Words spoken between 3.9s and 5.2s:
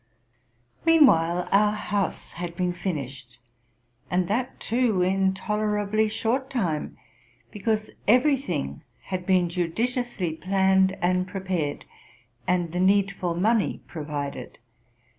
and that too